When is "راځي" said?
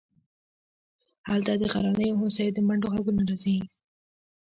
3.29-3.57